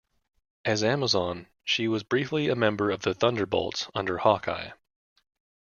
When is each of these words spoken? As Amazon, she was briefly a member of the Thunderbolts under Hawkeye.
As 0.65 0.83
Amazon, 0.83 1.45
she 1.63 1.87
was 1.87 2.01
briefly 2.01 2.49
a 2.49 2.55
member 2.55 2.89
of 2.89 3.03
the 3.03 3.13
Thunderbolts 3.13 3.87
under 3.93 4.17
Hawkeye. 4.17 4.71